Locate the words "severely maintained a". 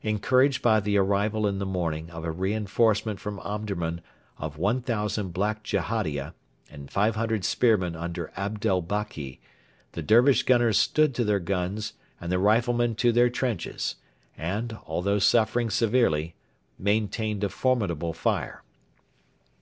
15.68-17.50